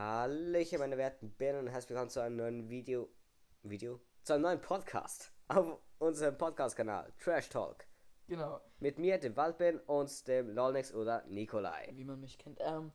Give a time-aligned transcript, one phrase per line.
[0.00, 3.08] Hallöchen, meine werten Ben und herzlich willkommen zu einem neuen Video.
[3.62, 3.98] Video?
[4.24, 7.86] Zu einem neuen Podcast auf unserem Podcast-Kanal Trash Talk.
[8.26, 11.92] Genau, Mit mir, dem Waldben und dem Lolnex oder Nikolai.
[11.94, 12.58] wie man mich kennt.
[12.60, 12.92] Ähm,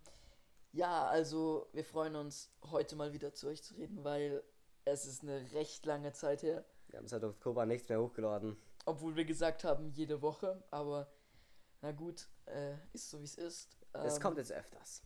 [0.74, 4.44] ja, also wir freuen uns heute mal wieder zu euch zu reden, weil
[4.86, 6.64] es ist eine recht lange Zeit her.
[6.90, 8.62] Wir haben seit Oktober nichts mehr hochgeladen.
[8.86, 11.12] Obwohl wir gesagt haben, jede Woche, aber
[11.82, 13.76] na gut, äh, ist so wie es ist.
[13.94, 15.02] Es Ähm, kommt jetzt öfters.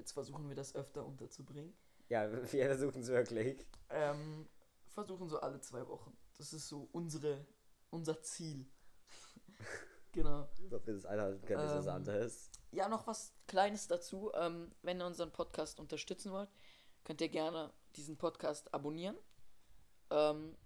[0.00, 1.74] Jetzt versuchen wir das öfter unterzubringen.
[2.08, 3.66] Ja, wir versuchen es wirklich.
[3.90, 4.48] Ähm,
[4.86, 6.16] versuchen so alle zwei Wochen.
[6.38, 7.46] Das ist so unsere,
[7.90, 8.64] unser Ziel.
[10.12, 10.48] genau.
[10.72, 12.50] Ob wir das einhalten können, ist was Ähm, anderes.
[12.72, 14.32] Ja, noch was Kleines dazu.
[14.32, 16.48] Ähm, wenn ihr unseren Podcast unterstützen wollt,
[17.04, 19.18] könnt ihr gerne diesen Podcast abonnieren.
[20.08, 20.56] Ähm,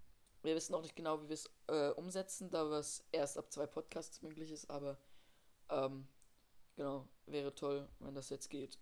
[0.42, 3.66] wir wissen noch nicht genau, wie wir es äh, umsetzen, da es erst ab zwei
[3.66, 4.96] Podcasts möglich ist, aber
[5.70, 6.06] ähm,
[6.76, 8.78] genau, wäre toll, wenn das jetzt geht,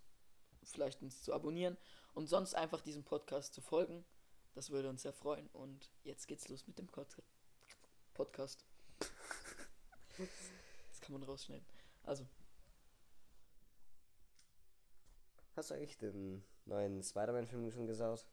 [0.71, 1.77] vielleicht uns zu abonnieren
[2.13, 4.05] und sonst einfach diesem Podcast zu folgen.
[4.53, 5.47] Das würde uns sehr freuen.
[5.53, 7.07] Und jetzt geht's los mit dem Pod
[8.13, 8.65] Podcast.
[10.17, 11.65] Das kann man rausschneiden.
[12.03, 12.27] Also,
[15.55, 18.25] Hast du eigentlich den neuen Spider-Man-Film schon geschaut?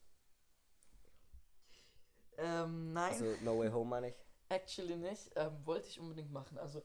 [2.39, 3.13] ähm, nein.
[3.13, 4.15] Also No Way Home meine ich.
[4.49, 5.31] Actually nicht.
[5.37, 6.57] Ähm, wollte ich unbedingt machen.
[6.59, 6.83] Also,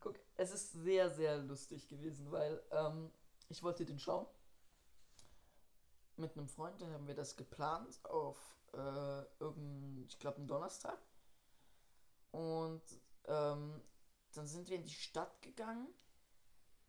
[0.00, 3.10] guck, es ist sehr, sehr lustig gewesen, weil ähm,
[3.48, 4.26] ich wollte den schauen.
[6.16, 8.38] Mit einem Freund, dann haben wir das geplant auf
[8.72, 10.98] äh, irgendein, ich glaube, einen Donnerstag.
[12.30, 12.82] Und
[13.26, 13.80] ähm,
[14.32, 15.88] dann sind wir in die Stadt gegangen,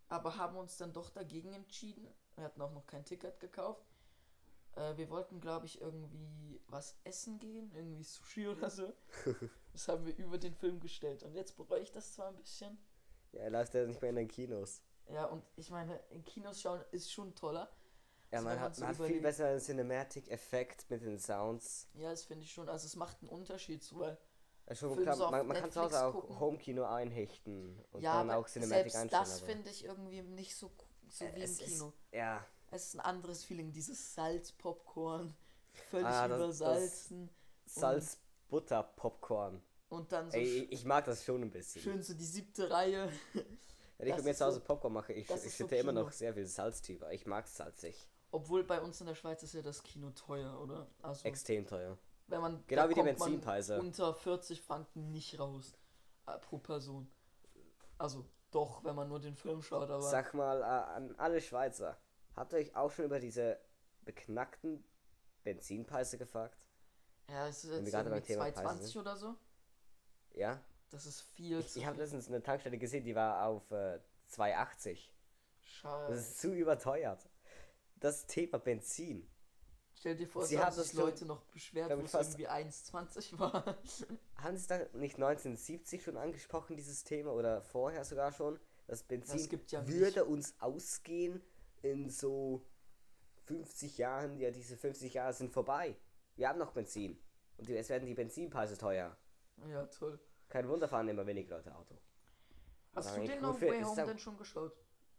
[0.09, 2.07] aber haben uns dann doch dagegen entschieden.
[2.35, 3.85] Wir hatten auch noch kein Ticket gekauft.
[4.75, 8.93] Äh, wir wollten, glaube ich, irgendwie was essen gehen, irgendwie Sushi oder so.
[9.73, 11.23] Das haben wir über den Film gestellt.
[11.23, 12.77] Und jetzt bereue ich das zwar ein bisschen.
[13.33, 14.81] Ja, er läuft ja nicht mehr in den Kinos.
[15.09, 17.69] Ja, und ich meine, in Kinos schauen ist schon toller.
[18.35, 21.87] Ja, man hat, man hat viel besseren Cinematic-Effekt mit den Sounds.
[21.93, 22.67] Ja, das finde ich schon.
[22.69, 24.17] Also es macht einen Unterschied, so, weil
[24.73, 26.39] schon klar, man, man kann zu Hause auch.
[26.39, 29.23] Homekino einhechten und ja, dann auch Cinematic selbst einstellen.
[29.25, 30.71] das finde ich irgendwie nicht so,
[31.09, 31.93] so Äh, wie im es ist- Kino.
[32.11, 35.35] Ja, Es ist ein anderes Feeling, dieses Salz-Popcorn,
[35.91, 37.29] völlig Ah, das- übersalzen
[37.65, 39.61] Salz-Butter-Popcorn.
[39.89, 41.81] und dann so Ey, ich mag das schon ein bisschen.
[41.81, 43.09] schön so die siebte Reihe.
[43.97, 45.91] Wenn ich mir ist zu Hause so- Popcorn mache, ich, ich ist so schütte immer
[45.93, 47.13] noch sehr viel Salz drüber.
[47.13, 48.09] Ich mag salzig.
[48.31, 50.87] Obwohl bei uns in der Schweiz ist ja das Kino teuer, oder?
[51.01, 51.97] Also Extrem teuer.
[52.27, 53.79] wenn man Genau wie die kommt man Benzinpreise.
[53.79, 55.77] unter 40 Franken nicht raus
[56.27, 57.09] äh, pro Person.
[57.97, 61.97] Also doch, wenn man nur den Film schaut, aber Sag mal äh, an alle Schweizer,
[62.35, 63.59] habt ihr euch auch schon über diese
[64.03, 64.83] beknackten
[65.43, 66.57] Benzinpreise gefragt?
[67.29, 69.35] ja, es ist jetzt gerade beim Thema Preise 220 oder so.
[70.33, 70.59] Ja?
[70.91, 73.99] Das ist viel Ich, zu ich habe letztens eine Tankstelle gesehen, die war auf äh,
[74.31, 74.99] 2,80.
[75.63, 76.11] Scheiße.
[76.11, 77.27] Das ist zu überteuert.
[77.95, 79.27] Das Thema Benzin.
[79.97, 83.77] Stell dir vor, Sie haben sich Leute noch beschwert, wo es irgendwie 1,20 war.
[84.35, 88.59] Haben Sie da nicht 1970 schon angesprochen, dieses Thema, oder vorher sogar schon?
[88.87, 91.41] Das Benzin Das ja würde nicht- uns ausgehen
[91.81, 92.65] in so
[93.45, 94.37] 50 Jahren.
[94.37, 95.95] Ja, diese 50 Jahre sind vorbei.
[96.35, 97.17] Wir haben noch Benzin.
[97.57, 99.17] Und es werden die Benzinpreise teuer.
[99.69, 100.19] ja, toll.
[100.49, 101.97] Kein Wunder, fahren immer wenig Leute Auto.
[102.93, 104.73] Hast du den No für- Way Home denn schon geschaut?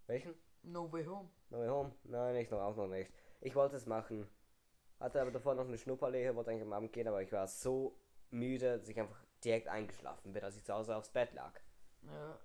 [0.07, 0.35] Welchen?
[0.67, 1.31] No Way Home.
[1.51, 1.93] No Way Home?
[2.05, 3.11] Nein, ich noch auch noch nicht.
[3.41, 4.29] Ich wollte es machen.
[4.99, 7.97] Hatte aber davor noch eine Schnupperlehe, wollte eigentlich am Abend gehen, aber ich war so
[8.31, 11.53] müde, dass ich einfach direkt eingeschlafen bin, als ich zu Hause aufs Bett lag.
[12.03, 12.41] Ja.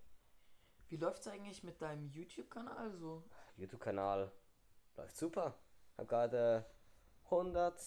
[0.90, 3.24] Wie läuft's eigentlich mit deinem YouTube-Kanal so?
[3.58, 4.32] YouTube-Kanal
[4.98, 5.56] läuft super.
[5.98, 6.66] Hab gerade
[7.26, 7.82] 100,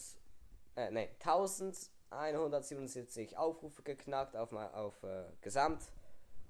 [0.77, 5.83] äh, nee, 1177 Aufrufe geknackt auf, auf äh, Gesamt.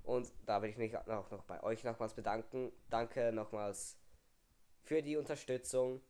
[0.05, 2.73] Und da will ich mich auch noch, noch bei euch nochmals bedanken.
[2.91, 3.99] Danke nochmals
[4.83, 6.01] für die Unterstützung.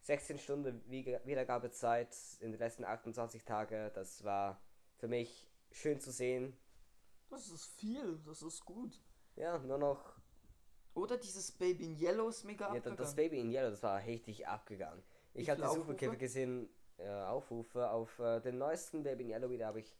[0.00, 3.90] 16 Stunden Wiedergabezeit in den letzten 28 Tagen.
[3.94, 4.60] Das war
[4.96, 6.56] für mich schön zu sehen.
[7.30, 9.00] Das ist viel, das ist gut.
[9.36, 10.14] Ja, nur noch
[10.94, 12.96] Oder dieses Baby in Yellow ist mega Ja, abgegangen.
[12.96, 15.02] das Baby in Yellow, das war richtig abgegangen.
[15.32, 16.68] Wie Ich habe die Superkäfer gesehen,
[16.98, 19.96] äh, Aufrufe auf äh, den neuesten Baby in Yellow wieder habe ich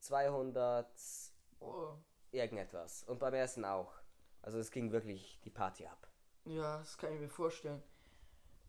[0.00, 0.88] 200
[1.60, 1.94] oh.
[2.32, 3.04] irgendetwas.
[3.04, 3.92] Und beim ersten auch.
[4.42, 6.08] Also es ging wirklich die Party ab.
[6.44, 7.82] Ja, das kann ich mir vorstellen.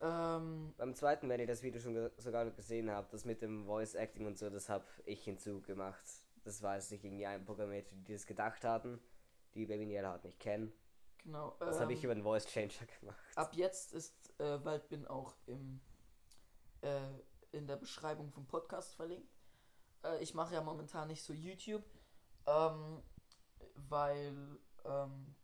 [0.01, 3.41] Ähm, Beim zweiten, wenn ihr das Video schon ge sogar noch gesehen habt, das mit
[3.41, 6.03] dem Voice Acting und so, das habe ich hinzugemacht.
[6.43, 8.99] Das war jetzt nicht irgendwie ein Programmierer, die das gedacht hatten,
[9.53, 10.73] die Baby halt nicht kennen.
[11.23, 11.55] genau.
[11.59, 13.19] Das ähm, habe ich über den Voice Changer gemacht.
[13.35, 15.79] Ab jetzt ist äh, Waldbin auch im,
[16.81, 16.99] äh,
[17.51, 19.31] in der Beschreibung vom Podcast verlinkt.
[20.03, 21.83] Äh, ich mache ja momentan nicht so YouTube,
[22.45, 23.03] ähm,
[23.89, 25.35] weil ähm,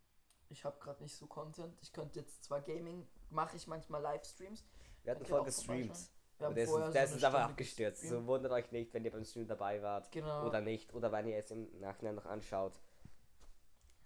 [0.48, 1.78] ich habe gerade nicht so Content.
[1.82, 4.64] Ich könnte jetzt zwar Gaming mache ich manchmal Livestreams.
[5.02, 5.96] Wir hatten auch gestreamt.
[6.40, 8.02] Aber vorher ist, so ist einfach Stunde abgestürzt.
[8.02, 8.22] gestreamt.
[8.22, 10.10] So wundert euch nicht, wenn ihr beim Stream dabei wart.
[10.12, 10.46] Genau.
[10.46, 10.94] Oder nicht.
[10.94, 12.80] Oder wenn ihr es im Nachhinein noch anschaut.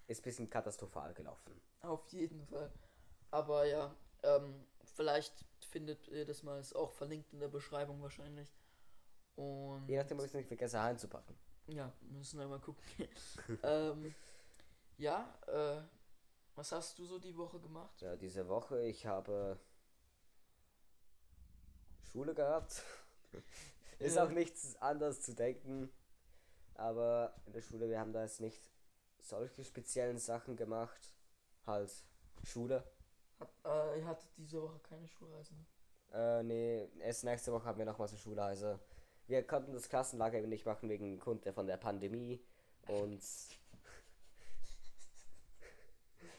[0.06, 1.60] Ist ein bisschen katastrophal gelaufen.
[1.80, 2.72] Auf jeden Fall.
[3.30, 8.52] Aber ja, ähm, vielleicht findet ihr das mal, ist auch verlinkt in der Beschreibung wahrscheinlich.
[9.36, 11.36] Und Je nachdem, ob ich es nicht vergesse einzupacken.
[11.66, 12.82] Ja, müssen wir mal gucken.
[13.62, 14.14] ähm,
[14.98, 15.82] ja, äh,
[16.54, 18.00] was hast du so die Woche gemacht?
[18.00, 19.58] Ja, diese Woche, ich habe
[22.10, 22.82] Schule gehabt.
[23.98, 25.90] Ist auch nichts anderes zu denken.
[26.74, 28.70] Aber in der Schule, wir haben da jetzt nicht
[29.20, 31.14] solche speziellen Sachen gemacht.
[31.66, 31.92] Halt
[32.44, 32.84] Schule.
[33.38, 35.66] Hat, äh, ihr hattet diese Woche keine Schulreisen.
[36.12, 38.42] Äh, nee, erst nächste Woche haben wir nochmal so Schule.
[39.26, 42.44] Wir konnten das Klassenlager eben nicht machen wegen Grund der von der Pandemie.
[42.88, 43.22] Und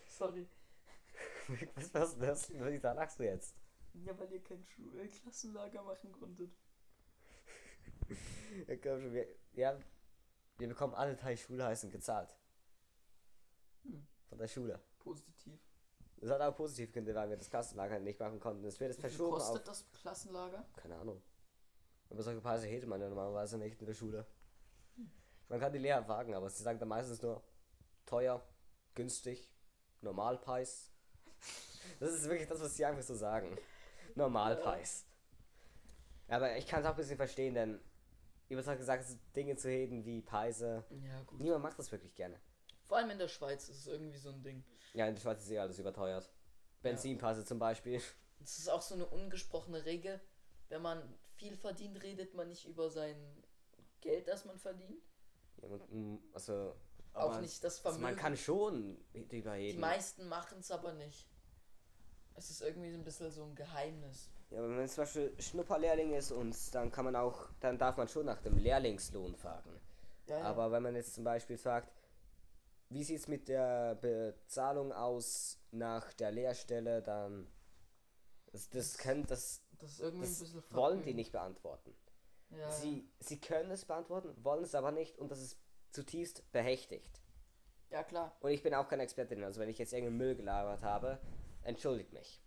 [0.07, 0.47] Sorry.
[1.75, 3.55] was, was, was, was da lachst du jetzt?
[3.93, 6.51] Ja, weil ihr kein Schul äh, Klassenlager machen konntet.
[8.67, 9.79] Ja, komm schon, wir, ja,
[10.59, 12.35] wir bekommen alle Teil Schulheißen gezahlt.
[13.83, 14.05] Hm.
[14.29, 14.79] Von der Schule.
[14.99, 15.59] Positiv.
[16.17, 18.63] Das hat auch positiv weil wir das Klassenlager nicht machen konnten.
[18.65, 19.39] Es wird jetzt Wie verschoben auf.
[19.39, 20.65] kostet das Klassenlager?
[20.75, 21.21] Keine Ahnung.
[22.09, 24.25] Aber solche Preise hätte man ja normalerweise nicht in der Schule.
[25.49, 27.43] Man kann die Lehrer fragen, aber sie sagen dann meistens nur
[28.05, 28.41] teuer,
[28.95, 29.53] günstig,
[30.01, 30.91] Normalpreis.
[31.99, 33.57] Das ist wirklich das, was sie einfach so sagen.
[34.15, 35.05] Normalpreis.
[36.27, 37.79] Aber ich kann es auch ein bisschen verstehen, denn
[38.49, 39.05] über solche gesagt,
[39.35, 40.83] Dinge zu reden wie Preise.
[40.89, 41.39] Ja, gut.
[41.39, 42.39] Niemand macht das wirklich gerne.
[42.85, 44.63] Vor allem in der Schweiz ist es irgendwie so ein Ding.
[44.93, 46.29] Ja, in der Schweiz ist eh alles überteuert.
[46.81, 48.01] Benzinpreise zum Beispiel.
[48.39, 50.19] Das ist auch so eine ungesprochene Regel.
[50.73, 51.03] Wenn man
[51.35, 53.15] viel verdient, redet man nicht über sein
[54.01, 55.03] Geld, das man verdient.
[55.61, 55.79] Ja, man,
[56.15, 56.75] mm, also,
[57.13, 58.19] Auch nicht das also man Vermögen.
[58.19, 59.79] kann schon drüber Die reden.
[59.79, 61.27] meisten machen es aber nicht.
[62.33, 64.31] Es ist irgendwie so ein bisschen so ein Geheimnis.
[64.49, 68.07] Ja, wenn man zum Beispiel Schnupperlehrling ist und dann kann man auch, dann darf man
[68.07, 69.79] schon nach dem Lehrlingslohn fragen.
[70.25, 70.43] Ja, ja.
[70.45, 71.93] Aber wenn man jetzt zum Beispiel fragt,
[72.89, 77.47] wie sieht es mit der Bezahlung aus nach der Lehrstelle, dann
[78.51, 81.93] das, das können das, das ist irgendwie ein das bisschen wollen die nicht beantworten.
[82.49, 85.57] Ja, Sie, sie können es beantworten, wollen es aber nicht und das ist
[85.91, 87.21] zutiefst berechtigt.
[87.89, 88.35] ja, klar.
[88.39, 91.19] Und ich bin auch kein Experte drin, also wenn ich jetzt irgendeinen Müll gelabert habe,
[91.63, 92.41] entschuldigt mich.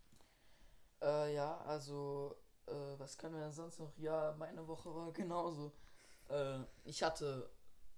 [1.03, 2.37] Äh, ja, also,
[2.67, 3.93] äh, was können wir denn sonst noch?
[3.99, 5.73] Ja, meine Woche war genauso.
[6.29, 7.51] Äh, ich hatte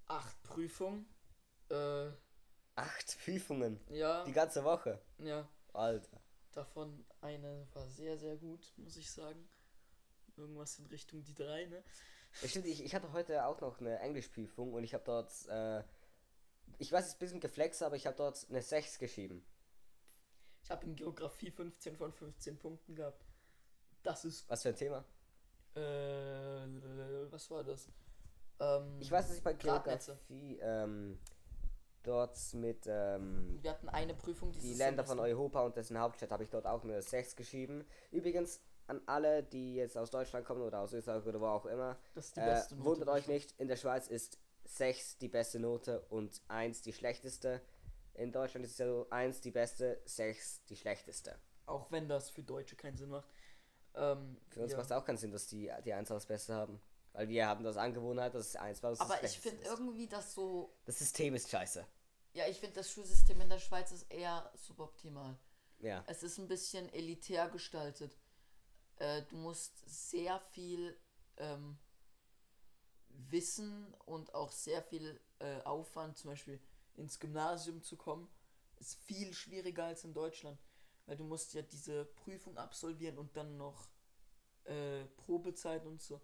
[0.07, 1.07] acht Prüfungen.
[1.69, 2.09] Äh,
[2.75, 5.01] Acht Prüfungen, ja, die ganze Woche.
[5.17, 5.47] ja.
[5.73, 6.19] Alter.
[6.53, 9.47] Davon eine war sehr, sehr gut, muss ich sagen.
[10.35, 11.83] Irgendwas in Richtung die drei, ne?
[12.41, 15.83] Ja, stimmt, ich, ich hatte heute auch noch eine Englischprüfung und ich habe dort, äh,
[16.77, 19.43] ich weiß, es ist ein bisschen geflext, aber ich habe dort eine 6 geschrieben.
[20.63, 23.25] Ich habe in Geografie 15 von 15 Punkten gehabt.
[24.03, 24.49] Das ist.
[24.49, 25.03] Was für ein Thema?
[25.75, 25.81] Äh,
[27.31, 27.89] was war das?
[28.59, 29.53] Ähm, Ich weiß, dass ich bei.
[29.53, 31.19] Geografie ähm,
[32.03, 35.19] dort mit ähm, Wir hatten eine Prüfung die Länder von.
[35.19, 37.85] Europa und dessen Hauptstadt habe ich dort auch eine 6 geschrieben.
[38.11, 41.97] Übrigens an alle, die jetzt aus Deutschland kommen oder aus Österreich oder wo auch immer,
[42.15, 42.85] Das ist die äh, beste Note.
[42.89, 47.61] wundert euch nicht, in der Schweiz ist 6 die beste Note und 1 die schlechteste.
[48.15, 51.35] In Deutschland ist es ja so 1 die beste, 6 die schlechteste.
[51.65, 53.29] Auch wenn das für Deutsche keinen Sinn macht.
[53.95, 54.77] Ähm, Für uns ja.
[54.77, 56.79] macht es auch keinen Sinn, dass die die 1 das Beste haben.
[57.13, 58.91] Weil wir haben das Angewohnheit, dass es 1 war.
[58.91, 60.73] dass es Aber das ich finde irgendwie das so.
[60.85, 61.85] Das System ist scheiße.
[62.33, 65.37] Ja, ich finde das Schulsystem in der Schweiz ist eher suboptimal.
[65.79, 66.03] Ja.
[66.07, 68.17] Es ist ein bisschen elitär gestaltet.
[68.97, 70.99] Äh, du musst sehr viel
[71.37, 71.77] ähm,
[73.09, 76.61] Wissen und auch sehr viel äh, Aufwand, zum Beispiel
[76.95, 78.29] ins Gymnasium zu kommen,
[78.77, 80.59] ist viel schwieriger als in Deutschland.
[81.05, 83.89] Weil du musst ja diese Prüfung absolvieren und dann noch
[84.65, 86.21] äh, Probezeit und so.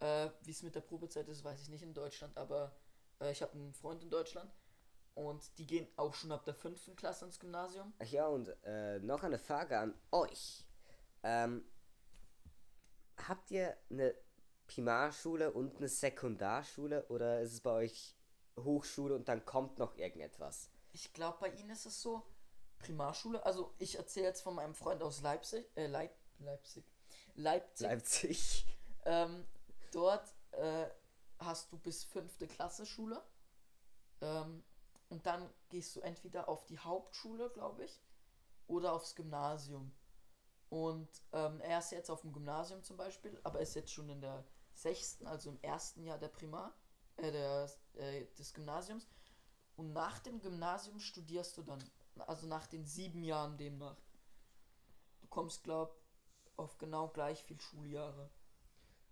[0.00, 2.76] Äh, Wie es mit der Probezeit ist, weiß ich nicht in Deutschland, aber
[3.20, 4.52] äh, ich habe einen Freund in Deutschland
[5.14, 7.92] und die gehen auch schon ab der fünften Klasse ins Gymnasium.
[7.98, 10.64] Ach ja, und äh, noch eine Frage an euch.
[11.22, 11.64] Ähm,
[13.26, 14.14] habt ihr eine
[14.66, 18.16] Primarschule und eine Sekundarschule oder ist es bei euch
[18.56, 20.70] Hochschule und dann kommt noch irgendetwas?
[20.92, 22.22] Ich glaube, bei ihnen ist es so,
[22.78, 26.84] Primarschule, also ich erzähle jetzt von meinem Freund aus Leipzig, äh, Leip Leipzig,
[27.34, 27.86] Leipzig.
[27.86, 28.66] Leipzig.
[29.04, 29.44] Ähm,
[29.90, 30.86] dort äh,
[31.40, 33.20] hast du bis fünfte Klasse Schule.
[34.20, 34.62] Ähm,
[35.08, 38.00] und dann gehst du entweder auf die Hauptschule, glaube ich,
[38.66, 39.92] oder aufs Gymnasium.
[40.68, 44.20] Und ähm, er ist jetzt auf dem Gymnasium zum Beispiel, aber ist jetzt schon in
[44.20, 46.74] der sechsten, also im ersten Jahr der Primar,
[47.16, 49.08] äh, der, äh, des Gymnasiums.
[49.76, 51.82] Und nach dem Gymnasium studierst du dann,
[52.18, 53.96] also nach den sieben Jahren demnach.
[55.30, 56.00] kommst, glaub,
[56.56, 58.30] auf genau gleich viel Schuljahre.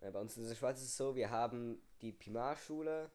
[0.00, 3.11] Ja, bei uns in der Schweiz ist es so, wir haben die Primarschule,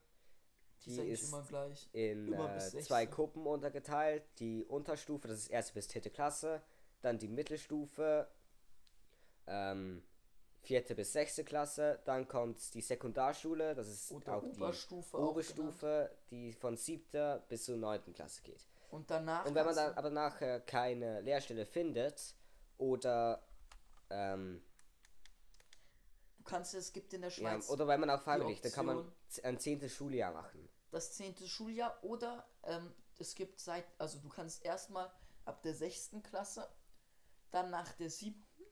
[0.85, 1.89] Die, die ist immer gleich.
[1.93, 3.11] in Immer äh, zwei 16.
[3.11, 4.23] Gruppen untergeteilt.
[4.39, 6.61] Die Unterstufe, das ist erste bis dritte Klasse,
[7.01, 8.27] dann die Mittelstufe,
[9.47, 10.03] ähm,
[10.61, 15.17] vierte bis sechste Klasse, dann kommt die Sekundarschule, das ist Oder auch Oberstufe.
[15.17, 18.65] die auch Oberstufe, die von siebter bis zur neunten Klasse geht.
[18.91, 19.45] Und danach.
[19.45, 22.35] Und wenn man dann aber nachher keine Lehrstelle findet
[22.77, 23.41] oder
[24.09, 24.61] ähm,
[26.37, 28.85] du, kannst, es gibt in der ja, Schweiz oder wenn man auch freiwillig, dann kann
[28.85, 29.11] man
[29.43, 30.67] ein zehntes Schuljahr machen.
[30.91, 35.11] Das zehnte Schuljahr oder ähm, es gibt seit, also du kannst erstmal
[35.45, 36.67] ab der sechsten Klasse,
[37.51, 38.63] dann nach der siebten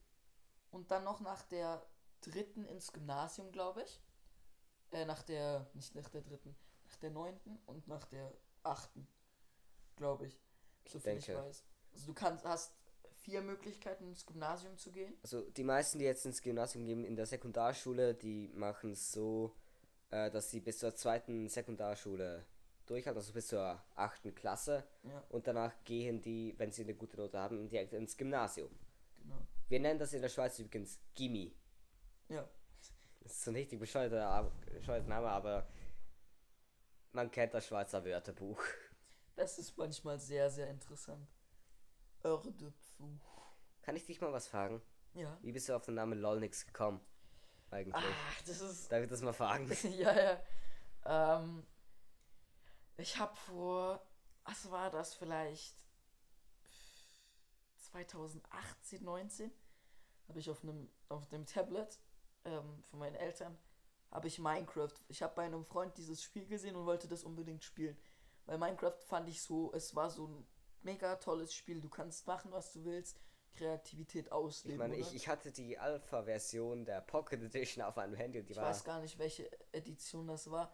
[0.72, 1.86] und dann noch nach der
[2.22, 4.02] dritten ins Gymnasium, glaube ich.
[4.92, 8.34] Äh, nach der, nicht nach der dritten, nach der neunten und nach der
[8.64, 9.08] achten,
[9.96, 10.40] glaube ich.
[10.88, 11.64] So viel ich weiß.
[11.94, 12.74] Also du kannst, hast
[13.22, 15.18] vier Möglichkeiten ins Gymnasium zu gehen.
[15.22, 19.56] Also die meisten, die jetzt ins Gymnasium gehen in der Sekundarschule, die machen es so,
[20.12, 22.46] äh, dass sie bis zur zweiten Sekundarschule
[22.86, 24.84] durchhalten, also bis zur achten Klasse.
[25.04, 25.24] Ja.
[25.30, 28.70] Und danach gehen die, wenn sie eine gute Note haben, direkt ins Gymnasium.
[29.18, 29.48] Genau.
[29.68, 31.56] Wir nennen das in der Schweiz übrigens Gimmi.
[32.30, 32.50] Ja.
[33.22, 35.68] Das ist so ein richtig bescheuerter, bescheuerter Name, aber
[37.12, 38.64] man kennt das Schweizer Wörterbuch.
[39.36, 41.28] Das ist manchmal sehr, sehr interessant.
[42.20, 42.42] Pfou.
[43.82, 44.82] Kann ich dich mal was fragen?
[45.14, 45.38] Ja.
[45.42, 47.00] Wie bist du auf den Namen Lolnix gekommen?
[47.72, 47.96] Eigentlich.
[47.96, 48.92] Ah, das ist.
[48.92, 49.70] Darf ich das mal fragen?
[49.98, 50.44] ja, ja.
[51.06, 51.66] Ähm,
[52.98, 54.02] ich habe vor,
[54.44, 55.76] was war das vielleicht
[57.78, 59.52] 2018, 19,
[60.28, 62.00] habe ich auf einem auf dem Tablet
[62.46, 63.58] ähm, von meinen Eltern
[64.12, 64.94] habe ich Minecraft.
[65.08, 67.98] Ich habe bei einem Freund dieses Spiel gesehen und wollte das unbedingt spielen,
[68.46, 70.48] weil Minecraft fand ich so, es war so ein
[70.82, 71.82] mega tolles Spiel.
[71.82, 73.20] Du kannst machen, was du willst,
[73.56, 74.78] Kreativität Ich ausleben.
[74.78, 75.02] meine, oder?
[75.02, 78.70] ich, ich hatte die Alpha-Version der Pocket Edition auf meinem Handy und die Ich war.
[78.70, 80.74] weiß gar nicht, welche Edition das war.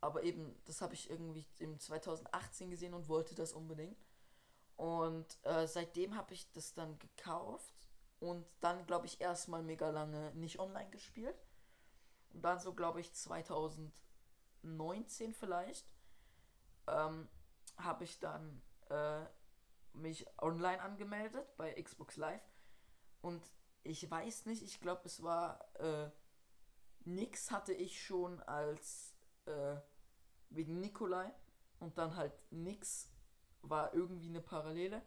[0.00, 3.98] Aber eben, das habe ich irgendwie im 2018 gesehen und wollte das unbedingt.
[4.76, 7.74] Und äh, seitdem habe ich das dann gekauft
[8.20, 11.34] und dann, glaube ich, erstmal mega lange nicht online gespielt.
[12.32, 15.84] Und dann so, glaube ich, 2019 vielleicht
[16.86, 17.28] ähm,
[17.76, 19.24] habe ich dann äh,
[19.98, 22.42] mich online angemeldet bei Xbox Live.
[23.20, 23.42] Und
[23.82, 26.10] ich weiß nicht, ich glaube, es war äh,
[27.04, 29.14] nix hatte ich schon als
[29.46, 29.76] äh,
[30.50, 31.32] wegen Nikolai
[31.80, 33.10] und dann halt nix
[33.62, 35.02] war irgendwie eine Parallele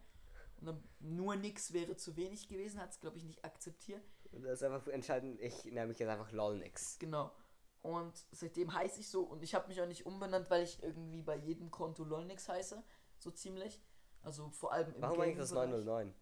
[0.58, 4.02] und dann nur nix wäre zu wenig gewesen, hat es glaube ich nicht akzeptiert.
[4.32, 6.98] Und das ist einfach entscheidend, ich nenne mich jetzt einfach Lolnix.
[6.98, 7.32] Genau.
[7.82, 11.22] Und seitdem heiße ich so und ich habe mich auch nicht umbenannt, weil ich irgendwie
[11.22, 12.82] bei jedem Konto Lolnix heiße,
[13.18, 13.80] so ziemlich.
[14.22, 15.84] Also vor allem im Warum eigentlich das Gaming-Bereich.
[15.84, 16.14] 909?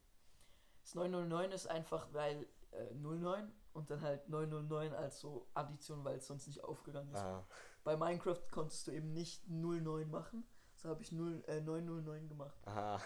[0.82, 6.16] Das 909 ist einfach, weil äh, 09 und dann halt 909 als so Addition, weil
[6.16, 7.20] es sonst nicht aufgegangen ist.
[7.20, 7.46] Ah,
[7.84, 10.44] Bei Minecraft konntest du eben nicht 09 machen.
[10.76, 12.56] So habe ich 0, äh, 909 gemacht.
[12.66, 13.00] aha.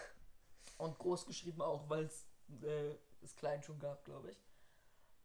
[0.79, 2.27] Und groß geschrieben auch, weil es
[2.63, 4.45] äh, es klein schon gab, glaube ich.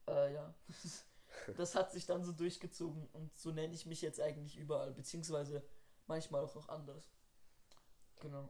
[0.07, 0.53] Äh, ja.
[1.57, 5.63] das hat sich dann so durchgezogen und so nenne ich mich jetzt eigentlich überall, beziehungsweise
[6.07, 7.11] manchmal auch noch anders.
[8.19, 8.49] Genau.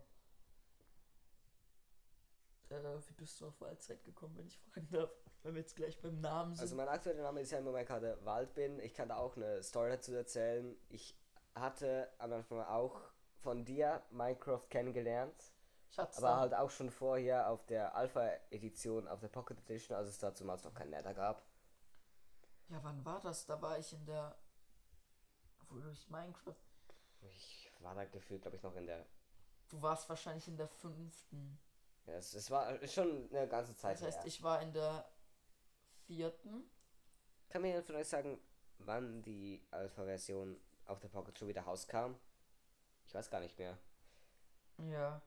[2.69, 5.09] Äh, wie bist du auf Waldzeit gekommen, wenn ich fragen darf?
[5.41, 6.61] Wenn wir jetzt gleich beim Namen sind.
[6.61, 8.79] Also mein aktueller Name ist ja im Moment gerade Waldbin.
[8.79, 10.75] Ich kann da auch eine Story dazu erzählen.
[10.89, 11.17] Ich
[11.55, 13.01] hatte am Anfang auch
[13.41, 15.53] von dir Minecraft kennengelernt.
[15.91, 20.09] ich hatte Aber halt auch schon vorher auf der Alpha-Edition, auf der Pocket Edition, als
[20.09, 21.41] es da damals noch kein Nether gab.
[22.67, 23.45] Ja, wann war das?
[23.45, 24.35] Da war ich in der.
[25.69, 26.55] Wo ich Minecraft.
[27.21, 29.05] Ich war da gefühlt, glaube ich, noch in der.
[29.69, 31.59] Du warst wahrscheinlich in der fünften.
[32.05, 34.27] Ja, es, es war schon eine ganze Zeit Das heißt, her.
[34.27, 35.07] ich war in der
[36.07, 36.69] vierten.
[37.49, 38.39] Kann mir jemand von euch sagen,
[38.79, 42.15] wann die Alpha-Version auf der Pocket schon wieder rauskam?
[43.07, 43.77] Ich weiß gar nicht mehr.
[44.77, 45.21] Ja.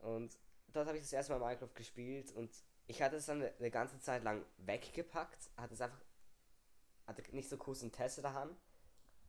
[0.00, 0.36] Und
[0.68, 2.50] dort habe ich das erste Mal Minecraft gespielt und
[2.86, 6.00] ich hatte es dann eine, eine ganze Zeit lang weggepackt, hatte es einfach,
[7.06, 8.56] hatte nicht so großen Interesse daran.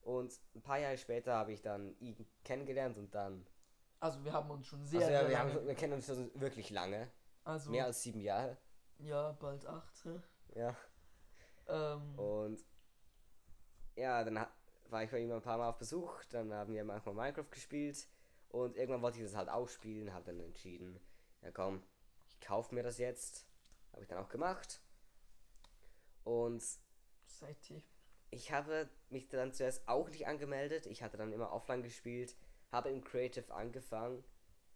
[0.01, 3.45] Und ein paar Jahre später habe ich dann ihn kennengelernt und dann.
[3.99, 5.53] Also wir haben uns schon sehr, Also ja, sehr wir, lange.
[5.55, 7.11] haben, wir kennen uns schon wirklich lange.
[7.43, 8.57] also Mehr als sieben Jahre.
[8.99, 9.93] ja, bald acht.
[10.55, 10.75] Ja.
[11.67, 12.63] Ähm, Und
[13.95, 14.45] ja, dann
[14.89, 18.07] war ich bei ihm ein paar Mal auf Besuch, dann haben wir manchmal Minecraft gespielt
[18.49, 20.99] und irgendwann wollte ich das halt auch spielen, habe dann entschieden,
[21.41, 21.83] ja komm,
[22.29, 23.45] ich kaufe mir das jetzt.
[23.91, 24.79] Habe ich dann auch gemacht.
[26.23, 26.63] Und
[27.25, 27.81] seitdem.
[28.29, 32.35] ich habe mich dann zuerst auch nicht angemeldet, ich hatte dann immer offline gespielt,
[32.71, 34.23] habe im Creative angefangen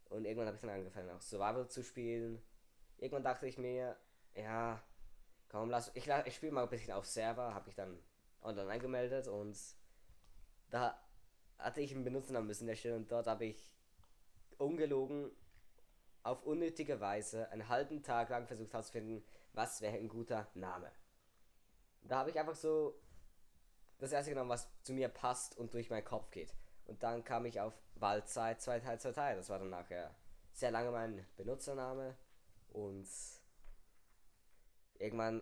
[0.06, 2.42] und irgendwann habe ich dann angefangen auch Survival zu spielen.
[2.98, 3.96] Irgendwann dachte ich mir,
[4.36, 4.82] ja,
[5.50, 7.98] komm, lass, ich, ich spiele mal ein bisschen auf Server, habe ich dann
[8.42, 9.58] online angemeldet und
[10.70, 11.00] da
[11.58, 13.72] hatte ich einen Benutzernamen müssen erstellen und dort habe ich
[14.58, 15.32] ungelogen
[16.24, 20.92] auf unnötige Weise einen halben Tag lang versucht herauszufinden, was wäre ein guter Name.
[22.04, 23.00] Da habe ich einfach so
[23.98, 26.54] das erste genommen, was zu mir passt und durch meinen Kopf geht.
[26.92, 29.36] Und dann kam ich auf Waldzeit 2 Teil 2 Teil.
[29.38, 30.14] Das war dann nachher
[30.52, 32.18] sehr lange mein Benutzername.
[32.74, 33.08] Und
[35.00, 35.42] irgendwann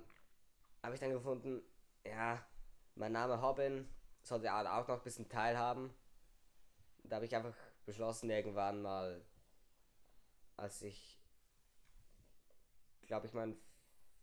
[0.83, 1.63] habe ich dann gefunden,
[2.05, 2.45] ja,
[2.93, 3.89] mein Name Robin
[4.21, 5.91] sollte auch noch ein bisschen teilhaben.
[7.03, 7.55] Da habe ich einfach
[7.87, 9.25] beschlossen, irgendwann mal,
[10.55, 11.19] als ich,
[13.07, 13.57] glaube ich, mein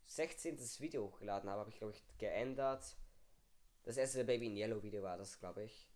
[0.05, 0.61] 16.
[0.79, 2.97] Video hochgeladen habe, habe ich, glaube ich, geändert.
[3.83, 5.89] Das erste Baby in Yellow Video war das, glaube ich.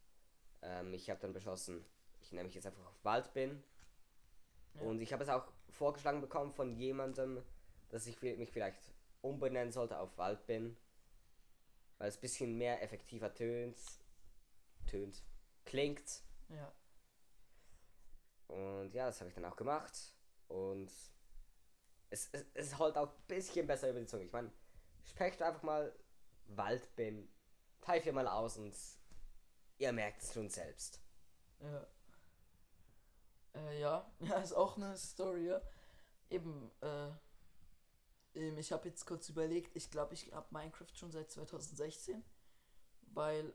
[0.62, 1.84] Ähm, ich habe dann beschlossen,
[2.20, 3.62] ich nehme mich jetzt einfach auf Waldbin.
[4.74, 4.82] Ja.
[4.82, 7.42] Und ich habe es auch vorgeschlagen bekommen von jemandem,
[7.88, 10.76] dass ich mich vielleicht umbenennen sollte auf Waldbin.
[11.98, 13.76] Weil es ein bisschen mehr effektiver tönt.
[14.86, 15.22] Tönt.
[15.64, 16.22] Klingt.
[16.48, 16.72] Ja.
[18.48, 20.14] Und ja, das habe ich dann auch gemacht.
[20.48, 20.90] Und
[22.10, 24.24] es, es, es holt auch ein bisschen besser über die Zunge.
[24.24, 24.50] Ich meine,
[25.04, 25.94] sprecht einfach mal
[26.46, 27.28] Waldbin.
[27.80, 28.74] Teil viermal aus und
[29.80, 31.00] ihr merkt es schon selbst.
[31.60, 31.86] Ja.
[33.54, 35.46] Äh, ja, ja, ist auch eine Story.
[35.46, 35.60] Ja.
[36.28, 37.10] Eben, äh,
[38.34, 42.22] eben, ich habe jetzt kurz überlegt, ich glaube, ich habe Minecraft schon seit 2016,
[43.12, 43.52] weil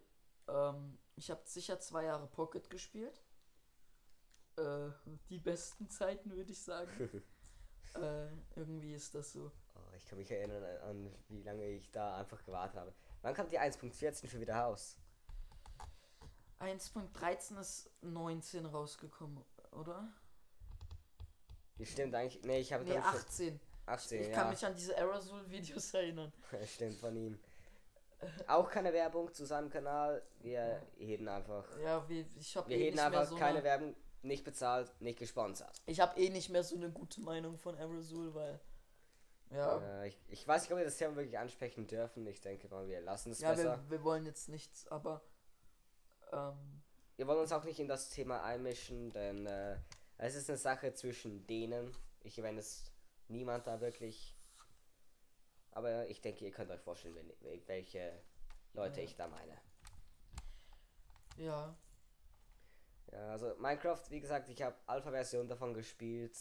[0.47, 3.23] ähm, ich habe sicher zwei Jahre Pocket gespielt.
[4.57, 4.89] Äh,
[5.29, 7.23] die besten Zeiten, würde ich sagen.
[7.95, 9.51] äh, irgendwie ist das so.
[9.75, 12.93] Oh, ich kann mich erinnern an, wie lange ich da einfach gewartet habe.
[13.21, 14.97] Wann kommt die 1.14 schon wieder raus?
[16.59, 20.07] 1.13 ist 19 rausgekommen, oder?
[21.81, 22.43] Stimmt eigentlich.
[22.43, 23.59] Nee, ich habe Nee, glaub ich, schon 18.
[23.85, 24.21] 18.
[24.21, 24.33] Ich ja.
[24.33, 26.31] kann mich an diese Aerosol-Videos erinnern.
[26.65, 27.39] Stimmt von ihm.
[28.47, 30.23] Auch keine Werbung zu seinem Kanal.
[30.39, 31.65] Wir heben einfach.
[31.79, 35.19] Ja, wie, ich habe Wir eh heben einfach so keine eine, Werbung, nicht bezahlt, nicht
[35.19, 35.75] gesponsert.
[35.85, 38.59] Ich habe eh nicht mehr so eine gute Meinung von Aerosol, weil
[39.51, 42.25] ja, Äh, ich, ich weiß nicht, ob wir das Thema wirklich ansprechen dürfen.
[42.25, 43.79] Ich denke mal, wir lassen es ja, besser.
[43.83, 45.21] wir, wir wollen jetzt nichts, aber
[46.35, 46.81] ähm,
[47.15, 49.77] Wir wollen uns auch nicht in das Thema einmischen, denn äh,
[50.17, 51.95] es ist eine Sache zwischen denen.
[52.21, 52.91] Ich wenn es
[53.27, 54.35] niemand da wirklich.
[55.71, 58.21] Aber ich denke, ihr könnt euch vorstellen, wenn, welche
[58.73, 59.05] Leute Ja.
[59.05, 59.57] ich da meine.
[61.37, 61.75] ja,
[63.11, 66.37] Ja, also Minecraft, wie gesagt, ich habe Alpha-Version davon gespielt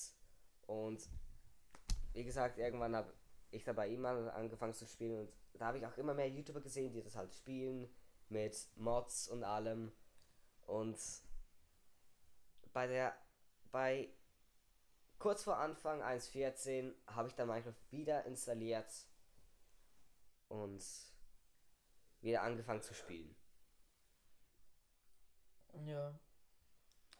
[0.66, 1.08] und
[2.12, 3.12] wie gesagt, irgendwann habe
[3.50, 6.60] ich da bei ihm angefangen zu spielen und da habe ich auch immer mehr YouTuber
[6.60, 7.88] gesehen, die das halt spielen
[8.28, 9.92] mit Mods und allem
[10.66, 10.98] und
[12.72, 13.16] bei der
[13.70, 14.08] bei
[15.18, 18.92] kurz vor Anfang 1.14 habe ich dann Minecraft wieder installiert
[20.48, 20.84] und
[22.20, 23.34] wieder angefangen zu spielen.
[25.86, 26.14] ja.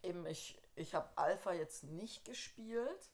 [0.03, 3.11] Eben, ich, ich habe Alpha jetzt nicht gespielt.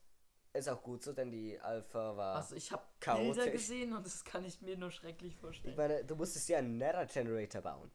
[0.53, 2.83] Ist auch gut so, denn die Alpha war Also ich habe.
[3.01, 5.77] Bilder gesehen und das kann ich mir nur schrecklich Ich vorstellen.
[5.77, 7.91] meine, du musstest ja einen Nether Generator bauen,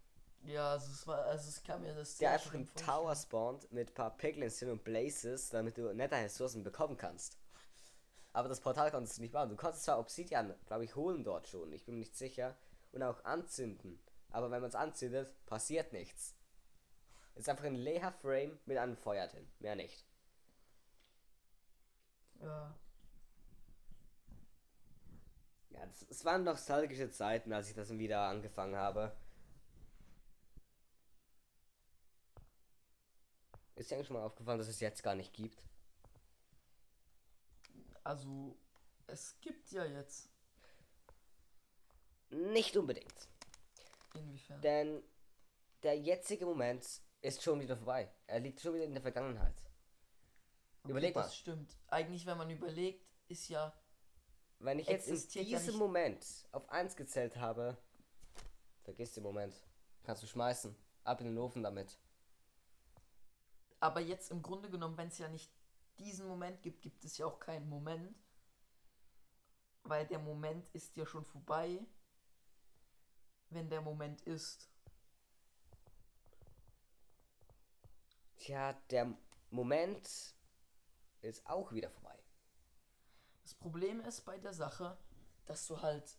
[0.45, 2.73] Ja, also es war, also ich kann mir das der einfach einen.
[2.75, 7.37] Tower spawnt mit ein paar Piglins hin und Blazes, damit du Nether Ressourcen bekommen kannst.
[8.31, 9.49] Aber das Portal konntest du nicht bauen.
[9.49, 12.55] Du konntest zwar Obsidian, glaube ich, holen dort schon, ich bin mir nicht sicher,
[12.93, 13.99] und auch anzünden.
[14.29, 16.35] Aber wenn man es anzündet, passiert nichts.
[17.33, 20.05] Es ist einfach ein leerer Frame mit einem Feuer drin, mehr nicht.
[22.41, 22.76] Ja,
[25.69, 29.15] Ja, es waren nostalgische Zeiten, als ich das wieder angefangen habe.
[33.76, 35.62] Ist dir eigentlich schon mal aufgefallen, dass es jetzt gar nicht gibt?
[38.06, 38.56] also
[39.08, 40.30] es gibt ja jetzt.
[42.30, 43.30] Nicht unbedingt.
[44.13, 44.62] Inwiefern?
[44.62, 45.04] Denn
[45.84, 48.12] der jetzige Moment ist schon wieder vorbei.
[48.28, 49.56] Er liegt schon wieder in der Vergangenheit.
[50.86, 51.24] Okay, überleg mal.
[51.24, 51.76] Das stimmt.
[51.88, 53.74] Eigentlich, wenn man überlegt, ist ja.
[54.60, 57.76] Wenn ich jetzt in diesem Moment auf 1 gezählt habe,
[58.84, 59.56] vergiss den Moment.
[60.04, 60.76] Kannst du schmeißen.
[61.04, 62.00] Ab in den Ofen damit.
[63.80, 65.52] Aber jetzt im Grunde genommen, wenn es ja nicht
[65.98, 68.15] diesen Moment gibt, gibt es ja auch keinen Moment.
[69.84, 71.84] Weil der Moment ist ja schon vorbei,
[73.50, 74.69] wenn der Moment ist.
[78.38, 79.17] Tja, der
[79.50, 80.35] Moment
[81.29, 82.17] ist auch wieder vorbei.
[83.43, 84.97] Das Problem ist bei der Sache,
[85.45, 86.17] dass du halt,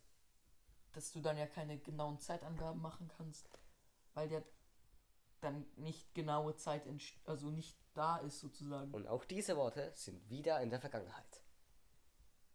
[0.92, 3.51] dass du dann ja keine genauen Zeitangaben machen kannst,
[4.14, 4.42] weil ja
[5.40, 6.83] dann nicht genaue Zeit,
[7.25, 8.92] also nicht da ist sozusagen.
[8.92, 11.42] Und auch diese Worte sind wieder in der Vergangenheit.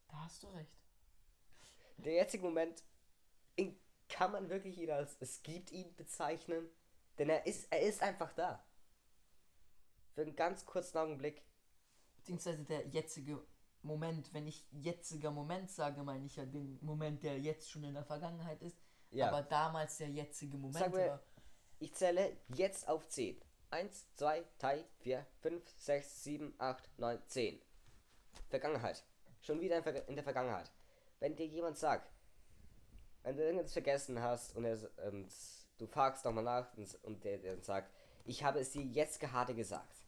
[0.07, 0.77] Da hast du recht.
[1.97, 2.83] Der jetzige Moment
[4.11, 6.69] kann man wirklich ihn als es gibt ihn bezeichnen,
[7.17, 8.63] denn er ist er ist einfach da.
[10.13, 11.41] Für einen ganz kurzen Augenblick.
[12.21, 13.41] Beziehungsweise der jetzige
[13.81, 17.95] Moment, wenn ich jetziger Moment sage, meine ich ja den Moment, der jetzt schon in
[17.95, 18.77] der Vergangenheit ist,
[19.10, 19.27] Ja.
[19.29, 21.23] aber damals der jetzige Moment Sag mir- war.
[21.79, 23.41] Ich zähle jetzt auf 10.
[23.71, 27.60] 1, 2, 3, 4, 5, 6, 7, 8, 9, 10.
[28.49, 29.03] Vergangenheit.
[29.41, 30.71] Schon wieder in, Ver in der Vergangenheit.
[31.19, 32.12] Wenn dir jemand sagt,
[33.23, 34.77] wenn du irgendwas vergessen hast und, er,
[35.12, 35.31] und
[35.79, 37.91] du fragst nochmal nach und, und der, der sagt,
[38.25, 40.00] ich habe es dir jetzt gerade gesagt.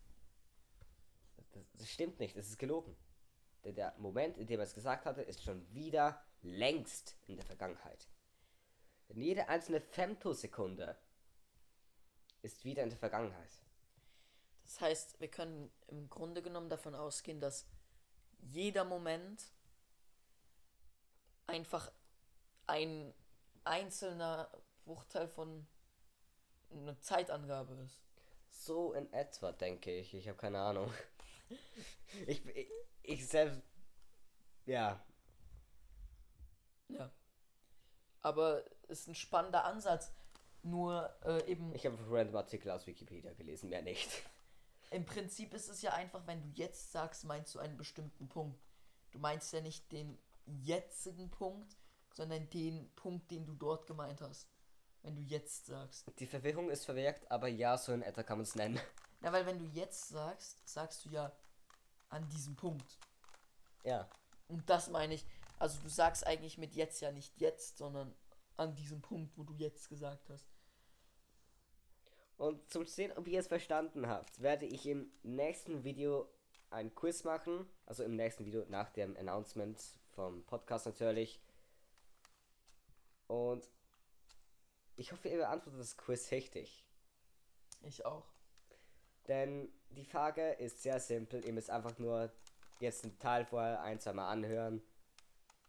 [1.53, 2.95] Das, das stimmt nicht, das ist gelogen.
[3.63, 7.45] Denn der Moment, in dem er es gesagt hatte, ist schon wieder längst in der
[7.45, 8.07] Vergangenheit.
[9.09, 10.97] Denn jede einzelne Femtosekunde
[12.41, 13.51] ist wieder in der Vergangenheit.
[14.63, 17.65] Das heißt, wir können im Grunde genommen davon ausgehen, dass
[18.39, 19.43] jeder Moment
[21.47, 21.91] einfach
[22.67, 23.13] ein
[23.63, 24.49] einzelner
[24.85, 25.67] Bruchteil von
[26.71, 28.01] einer Zeitangabe ist.
[28.49, 30.13] So in etwa, denke ich.
[30.13, 30.91] Ich habe keine Ahnung.
[32.27, 32.69] Ich, ich,
[33.01, 33.61] ich selbst.
[34.65, 35.03] Ja.
[36.89, 37.11] Ja.
[38.21, 40.11] Aber es ist ein spannender Ansatz.
[40.61, 44.09] Nur äh, eben Ich habe einen random Artikel aus Wikipedia gelesen, mehr nicht.
[44.91, 48.61] im Prinzip ist es ja einfach, wenn du jetzt sagst, meinst du einen bestimmten Punkt.
[49.11, 51.75] Du meinst ja nicht den jetzigen Punkt,
[52.13, 54.47] sondern den Punkt, den du dort gemeint hast.
[55.01, 56.09] Wenn du jetzt sagst.
[56.19, 58.79] Die Verwirrung ist verwirkt, aber ja, so in etwa kann man es nennen.
[59.19, 61.31] Na, weil wenn du jetzt sagst, sagst du ja
[62.13, 62.99] an diesem Punkt.
[63.83, 64.07] Ja.
[64.47, 65.25] Und das meine ich.
[65.59, 68.13] Also du sagst eigentlich mit jetzt ja nicht jetzt, sondern
[68.55, 70.45] an diesem Punkt, wo du jetzt gesagt hast.
[72.37, 76.29] Und zum Sehen, ob ihr es verstanden habt, werde ich im nächsten Video
[76.69, 77.67] ein Quiz machen.
[77.85, 81.41] Also im nächsten Video nach dem Announcement vom Podcast natürlich.
[83.27, 83.67] Und
[84.97, 86.85] ich hoffe, ihr beantwortet das Quiz richtig.
[87.81, 88.32] Ich auch.
[89.27, 91.45] Denn die Frage ist sehr simpel.
[91.45, 92.31] Ihr müsst einfach nur
[92.79, 94.81] jetzt einen Teil vorher ein, zwei Mal anhören.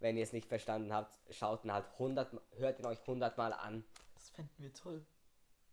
[0.01, 3.39] Wenn ihr es nicht verstanden habt, schaut ihn halt 100, Ma- hört ihn euch 100
[3.39, 3.85] Mal an.
[4.15, 5.05] Das fänden wir toll.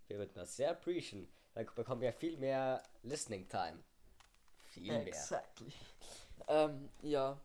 [0.08, 1.28] Wir würden das sehr appreciaten.
[1.54, 3.80] Dann bekommen wir viel mehr Listening Time.
[4.72, 5.08] Viel mehr.
[5.08, 5.74] Exactly.
[6.48, 7.40] Ähm, ja.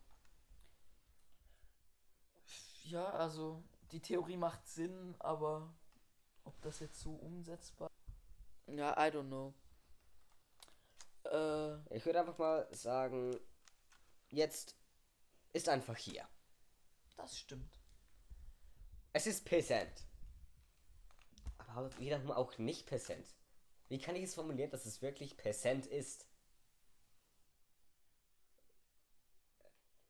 [2.84, 5.72] Ja, also die Theorie macht Sinn, aber
[6.44, 7.90] ob das jetzt so umsetzbar
[8.68, 9.54] Ja, I don't know.
[11.32, 13.38] Äh, Ich würde einfach mal sagen,
[14.30, 14.76] jetzt
[15.52, 16.26] ist einfach hier.
[17.16, 17.78] das stimmt.
[19.12, 20.04] Es ist präsent.
[21.58, 23.26] Aber wiederum auch nicht präsent.
[23.88, 26.26] Wie kann ich es formulieren, dass es wirklich präsent ist?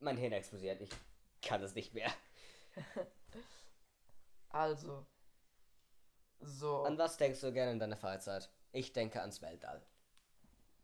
[0.00, 0.80] Mein Hirn explodiert.
[0.80, 0.90] Ich
[1.42, 2.12] kann es nicht mehr.
[4.48, 5.06] Also.
[6.40, 6.84] So.
[6.84, 8.50] An was denkst du gerne in deiner Freizeit?
[8.72, 9.84] Ich denke ans Weltall.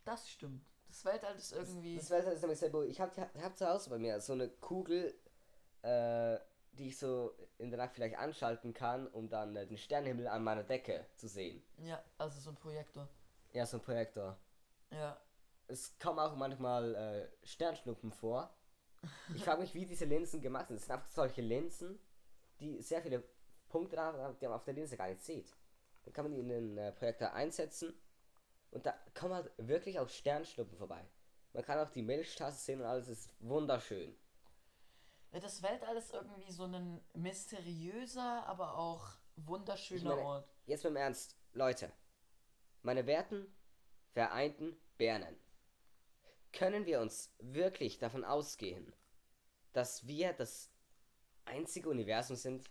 [0.04, 0.64] Das stimmt.
[0.88, 1.96] Das Weltall ist irgendwie.
[1.96, 2.94] Das Weltall ist nämlich sehr beruhigend.
[2.94, 5.14] Ich habe hab zu Hause bei mir so eine Kugel,
[5.82, 6.38] äh,
[6.72, 10.44] die ich so in der Nacht vielleicht anschalten kann, um dann äh, den Sternenhimmel an
[10.44, 11.62] meiner Decke zu sehen.
[11.78, 13.08] Ja, also so ein Projektor.
[13.52, 14.36] Ja, so ein Projektor.
[14.90, 15.18] Ja.
[15.68, 18.54] Es kommen auch manchmal äh, Sternschnuppen vor.
[19.34, 20.76] Ich frage mich, wie diese Linsen gemacht sind.
[20.76, 21.98] Es sind einfach solche Linsen,
[22.60, 23.24] die sehr viele
[23.68, 25.56] Punkte haben, die man auf der Linse gar nicht sieht.
[26.04, 27.94] Dann kann man die in den äh, Projektor einsetzen
[28.72, 31.06] und da kommen halt wirklich auch Sternschnuppen vorbei.
[31.52, 34.16] Man kann auch die Milchstraße sehen und alles ist wunderschön.
[35.30, 39.06] Das Weltall ist irgendwie so ein mysteriöser, aber auch
[39.36, 40.54] wunderschöner meine- Ort.
[40.66, 41.92] Jetzt mal im Ernst, Leute.
[42.82, 43.46] Meine werten,
[44.12, 45.36] vereinten Bernen.
[46.52, 48.94] Können wir uns wirklich davon ausgehen,
[49.72, 50.70] dass wir das
[51.46, 52.70] einzige Universum sind?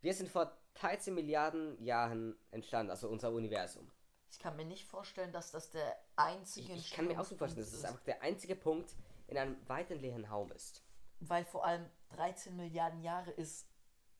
[0.00, 3.90] Wir sind vor 13 Milliarden Jahren entstanden, also unser Universum.
[4.30, 7.36] Ich kann mir nicht vorstellen, dass das der einzige Ich, ich kann mir auch so
[7.36, 8.94] vorstellen, dass es einfach der einzige Punkt
[9.28, 10.82] in einem weiten leeren Raum ist.
[11.20, 13.68] Weil vor allem 13 Milliarden Jahre ist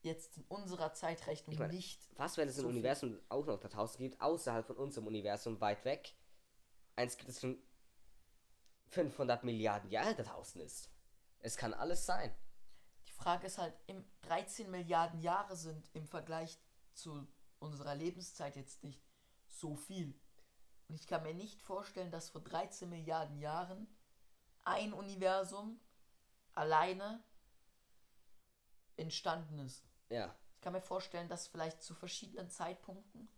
[0.03, 2.01] jetzt in unserer Zeitrechnung Ich meine, nicht.
[2.17, 2.77] Was, wenn es ein so viel.
[2.77, 6.15] Universum auch noch da draußen gibt, außerhalb von unserem Universum, weit weg?
[6.95, 7.61] Eins gibt es schon
[8.89, 10.91] 500 Milliarden Jahre da draußen ist.
[11.41, 12.35] Es kann alles sein.
[13.07, 16.59] Die Frage ist halt, im 13 Milliarden Jahre sind im Vergleich
[16.95, 17.27] zu
[17.59, 19.01] unserer Lebenszeit jetzt nicht
[19.59, 20.19] so viel.
[20.89, 23.87] Und ich kann mir nicht vorstellen, dass vor 13 Milliarden Jahren
[24.65, 25.81] ein Universum
[26.55, 27.23] alleine
[28.97, 29.85] entstanden ist.
[30.09, 33.29] Ja, Ich kann mir vorstellen, dass vielleicht zu verschiedenen Zeitpunkten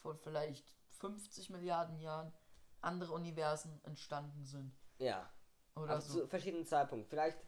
[0.00, 2.32] von vielleicht 50 Milliarden Jahren
[2.80, 4.74] andere Universen entstanden sind.
[4.98, 5.30] ja.
[5.74, 6.20] Oder Aber so.
[6.20, 7.08] zu verschiedenen Zeitpunkten.
[7.08, 7.38] Vielleicht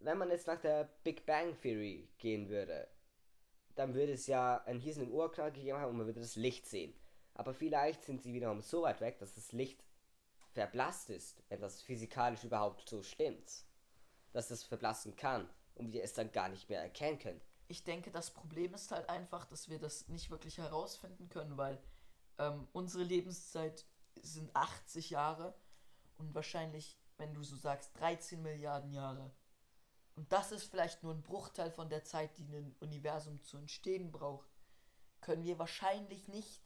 [0.00, 2.88] wenn man jetzt nach der Big Bang Theory gehen würde,
[3.76, 6.92] dann würde es ja einen riesigen Urknall gegeben haben und man würde das Licht sehen.
[7.34, 9.84] Aber vielleicht sind sie wiederum so weit weg, dass das Licht
[10.52, 13.64] verblasst ist, wenn das physikalisch überhaupt so stimmt.
[14.32, 17.40] Dass das verblassen kann und wir es dann gar nicht mehr erkennen können.
[17.68, 21.78] Ich denke, das Problem ist halt einfach, dass wir das nicht wirklich herausfinden können, weil
[22.38, 23.84] ähm, unsere Lebenszeit
[24.22, 25.54] sind 80 Jahre
[26.16, 29.30] und wahrscheinlich, wenn du so sagst, 13 Milliarden Jahre.
[30.26, 34.10] Und das ist vielleicht nur ein Bruchteil von der Zeit, die ein Universum zu entstehen
[34.10, 34.50] braucht.
[35.20, 36.64] Können wir wahrscheinlich nicht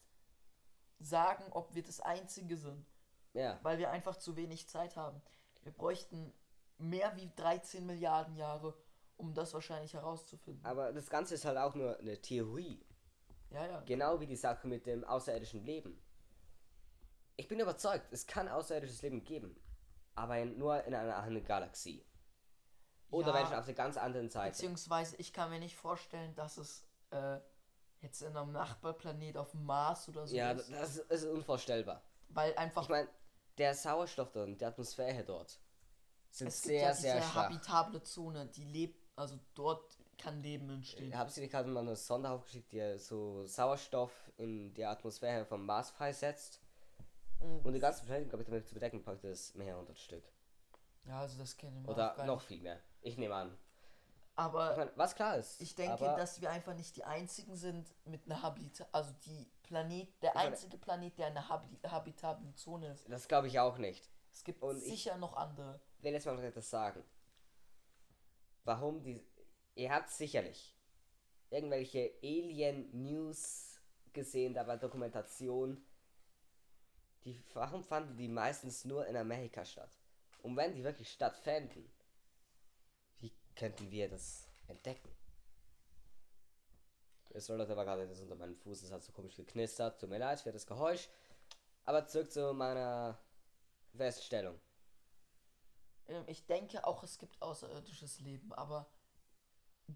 [0.99, 2.87] sagen, ob wir das Einzige sind.
[3.35, 3.59] Ja.
[3.63, 5.21] Weil wir einfach zu wenig Zeit haben.
[5.63, 6.33] Wir bräuchten
[6.79, 8.75] mehr wie 13 Milliarden Jahre,
[9.19, 10.65] um das wahrscheinlich herauszufinden.
[10.65, 12.83] Aber das Ganze ist halt auch nur eine Theorie.
[13.51, 13.81] Ja, ja.
[13.83, 16.01] Genau wie die Sache mit dem außerirdischen Leben.
[17.37, 19.55] Ich bin überzeugt, es kann außerirdisches Leben geben.
[20.15, 22.07] Aber nur in einer anderen Galaxie.
[23.11, 23.35] Oder Ja.
[23.35, 24.53] Menschen auf der ganz anderen Seite.
[24.53, 27.39] Beziehungsweise ich kann mir nicht vorstellen, dass es äh,
[28.01, 30.71] jetzt in einem Nachbarplanet auf dem Mars oder so Ja, ist.
[30.73, 32.03] das ist unvorstellbar.
[32.29, 33.09] Weil einfach Ich meine,
[33.59, 35.59] der Sauerstoff dort und die Atmosphäre dort
[36.31, 37.35] sind es gibt sehr, ja diese sehr schwach.
[37.51, 41.17] habitable Zone, die lebt, also dort kann Leben entstehen.
[41.17, 45.67] Haben Sie nicht gerade mal eine Sonde aufgeschickt, die so Sauerstoff in die Atmosphäre vom
[45.67, 46.61] Mars freisetzt?
[47.41, 47.61] Mhm.
[47.61, 50.25] Und die ganze Planeten, glaube ich, damit zu bedecken, braucht es mehr 100 Stück.
[51.05, 52.79] Ja, also das kennen wir Oder noch viel mehr.
[53.03, 53.57] Ich nehme an.
[54.37, 55.61] Aber Ich mein, was klar ist.
[55.61, 60.09] Ich denke, dass wir einfach nicht die einzigen sind mit einer Habita also die Planet,
[60.23, 63.09] der meine- einzige Planet, der eine Habi habitablen Zone ist.
[63.11, 64.09] Das glaube ich auch nicht.
[64.33, 65.81] Es gibt Und ich- sicher noch andere.
[66.01, 67.05] will jetzt mal etwas sagen.
[68.65, 69.27] Warum die.
[69.75, 70.77] Ihr habt sicherlich
[71.51, 73.81] irgendwelche Alien-News
[74.13, 75.85] gesehen, da war Dokumentation.
[77.25, 79.91] Die, warum fanden die meistens nur in Amerika statt?
[80.43, 81.91] Und wenn die wirklich stattfänden,
[83.57, 85.09] könnten wir das entdecken?
[87.33, 90.01] Es soll aber gerade das unter meinem Fuß, es hat so komisch geknistert.
[90.01, 91.09] Tut mir leid für das Geräusch.
[91.85, 93.19] Aber zurück zu meiner
[93.97, 94.61] Feststellung.
[96.09, 98.89] Ähm, Ich denke auch, es gibt außerirdisches Leben, aber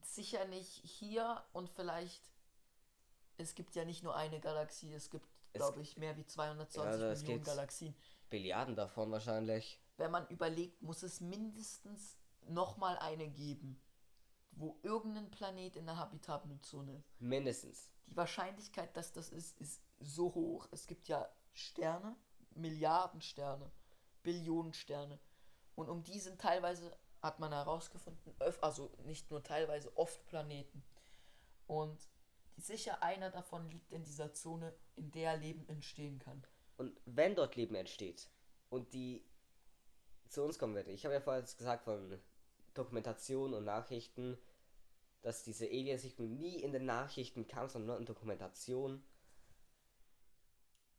[0.03, 2.31] sicher nicht hier und vielleicht.
[3.37, 7.09] Es gibt ja nicht nur eine Galaxie, es gibt, glaube ich, mehr wie 220 Ja,
[7.09, 7.97] also Millionen Galaxien.
[8.31, 9.81] Billiarden davon wahrscheinlich.
[9.97, 12.17] Wenn man überlegt, muss es mindestens
[12.49, 13.81] nochmal eine geben,
[14.53, 17.21] wo irgendein Planet in der habitablen Zone ist.
[17.21, 17.91] Mindestens.
[18.07, 20.69] Die Wahrscheinlichkeit, dass das ist, ist so hoch.
[20.71, 22.17] Es gibt ja Sterne,
[22.55, 23.71] Milliarden Sterne,
[24.23, 25.19] Billionen Sterne.
[25.75, 30.85] Und um die sind teilweise, hat man herausgefunden, also nicht nur teilweise, oft Planeten.
[31.67, 32.09] Und
[32.57, 36.47] sicher einer davon liegt in dieser Zone, in der Leben entstehen kann.
[36.77, 38.29] Und wenn dort Leben entsteht
[38.69, 39.25] und die
[40.29, 42.21] zu uns kommen wird, ich habe ja vorher jetzt gesagt von
[42.75, 44.39] Dokumentation und Nachrichten,
[45.23, 49.03] dass diese Aliensichtung nie in den Nachrichten kam, sondern nur in Dokumentation.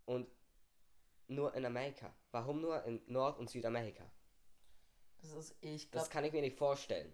[0.06, 0.28] Und
[1.28, 2.14] nur in Amerika.
[2.32, 4.04] Warum nur in Nord- und Südamerika?
[5.22, 7.12] Das ist, ich Das glaube, kann ich mir nicht vorstellen.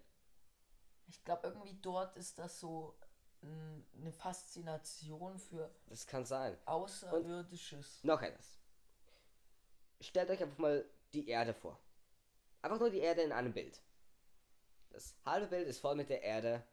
[1.06, 2.98] ich glaube irgendwie dort ist das so
[3.42, 6.56] eine Faszination für Das kann sein.
[6.66, 8.04] Außerirdisches.
[8.04, 8.58] Noch etwas.
[10.00, 11.78] Stellt euch einfach mal die Erde vor.
[12.60, 13.80] Einfach nur die Erde in einem Bild.
[14.92, 16.64] Das halbe Bild ist voll mit der Erde.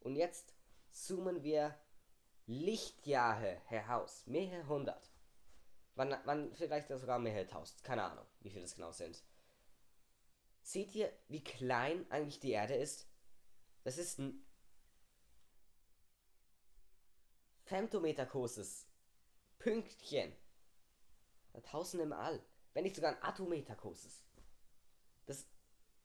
[0.00, 0.54] Und jetzt
[0.90, 1.78] zoomen wir
[2.46, 4.22] Lichtjahre heraus.
[4.26, 5.10] Mehrere hundert.
[5.94, 7.82] Wann, wann vielleicht sogar mehrere tausend.
[7.84, 9.22] Keine Ahnung, wie viele das genau sind.
[10.62, 13.08] Seht ihr, wie klein eigentlich die Erde ist?
[13.84, 14.44] Das ist ein
[17.64, 18.86] Femtometer großes
[19.58, 20.32] Pünktchen.
[21.52, 22.42] Da tausend im All.
[22.74, 24.22] Wenn nicht sogar ein Atometer großes.
[25.26, 25.46] Das,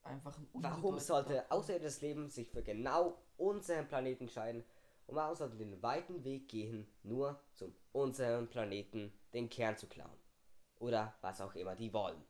[0.08, 4.64] Einfach ein warum sollte außerirdisches Leben sich für genau unseren Planeten entscheiden?
[5.06, 10.18] Und warum sollten den weiten Weg gehen, nur zum unseren Planeten den Kern zu klauen?
[10.80, 12.22] Oder was auch immer die wollen.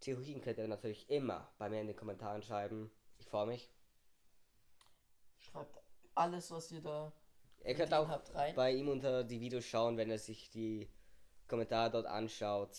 [0.00, 2.90] Theorien könnt ihr natürlich immer bei mir in den Kommentaren schreiben.
[3.18, 3.70] Ich freue mich.
[5.38, 5.78] Schreibt
[6.14, 7.12] alles, was ihr da
[7.64, 8.54] Ihr könnt auch habt, rein.
[8.54, 10.88] bei ihm unter die Videos schauen, wenn er sich die
[11.46, 12.70] Kommentare dort anschaut.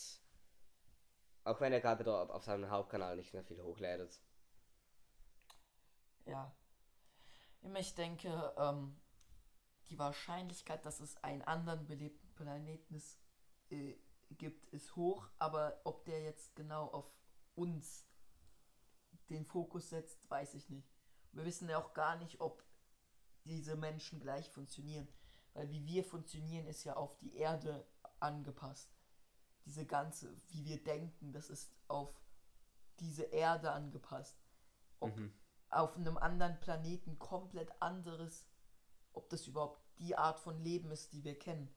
[1.43, 4.19] Auch wenn er gerade dort auf seinem Hauptkanal nicht mehr viel hochlädt.
[6.25, 6.55] Ja.
[7.77, 8.99] Ich denke, ähm,
[9.89, 13.19] die Wahrscheinlichkeit, dass es einen anderen belebten Planeten ist,
[13.69, 13.95] äh,
[14.31, 17.11] gibt, ist hoch, aber ob der jetzt genau auf
[17.55, 18.07] uns
[19.29, 20.89] den Fokus setzt, weiß ich nicht.
[21.31, 22.63] Wir wissen ja auch gar nicht, ob
[23.45, 25.07] diese Menschen gleich funktionieren.
[25.53, 27.85] Weil wie wir funktionieren, ist ja auf die Erde
[28.19, 28.93] angepasst.
[29.65, 32.13] Diese ganze, wie wir denken, das ist auf
[32.99, 34.37] diese Erde angepasst.
[34.99, 35.33] Ob Mhm.
[35.69, 38.47] auf einem anderen Planeten komplett anderes,
[39.13, 41.73] ob das überhaupt die Art von Leben ist, die wir kennen.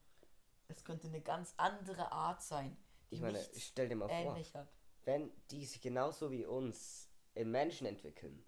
[0.68, 2.76] Es könnte eine ganz andere Art sein,
[3.10, 4.68] die Ich meine, stell dir mal vor, ähnlich hat.
[5.04, 8.44] wenn die sich genauso wie uns in Menschen entwickeln,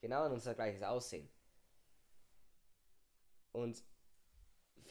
[0.00, 1.28] genau in unser gleiches Aussehen.
[3.52, 3.82] Und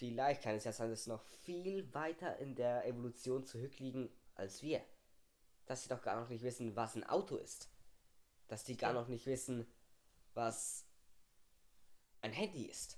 [0.02, 4.64] vielleicht kann es ja sein, dass sie noch viel weiter in der Evolution zurückliegen als
[4.64, 4.84] wir.
[5.68, 7.70] Dass sie doch gar noch nicht wissen, was ein Auto ist.
[8.48, 9.72] Dass die gar noch nicht wissen,
[10.34, 10.88] was
[12.22, 12.98] ein Handy ist.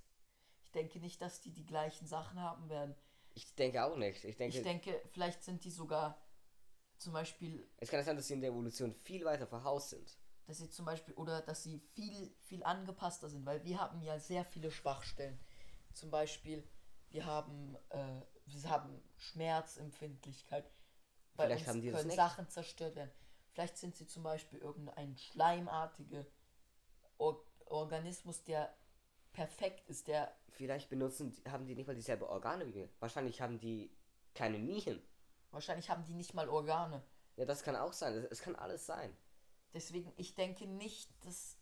[0.63, 2.95] Ich denke nicht, dass die die gleichen Sachen haben werden.
[3.33, 4.23] Ich denke auch nicht.
[4.23, 6.25] Ich denke, Ich denke, vielleicht sind die sogar
[6.99, 10.17] zum Beispiel, es kann sein, dass sie in der Evolution viel weiter voraus sind.
[10.45, 14.19] dass sie zum Beispiel, oder dass sie viel, viel angepasster sind, weil wir haben ja
[14.19, 15.37] sehr viele Schwachstellen.
[15.91, 16.65] Zum Beispiel,
[17.13, 20.69] wir haben, äh, wir haben Schmerzempfindlichkeit.
[21.35, 22.11] Bei Vielleicht uns haben die können.
[22.11, 23.11] Sachen zerstört werden.
[23.53, 26.25] Vielleicht sind sie zum Beispiel irgendein schleimartiger
[27.17, 28.75] Or Organismus, der
[29.31, 32.89] perfekt ist, der Vielleicht benutzen, haben die nicht mal dieselbe Organe wie wir.
[32.99, 33.95] Wahrscheinlich haben die
[34.35, 35.01] keine Nieren.
[35.51, 37.03] wahrscheinlich haben die nicht mal Organe.
[37.35, 38.13] Ja, das kann auch sein.
[38.15, 39.15] Es- Es kann alles sein.
[39.73, 41.57] Deswegen, ich denke nicht, dass,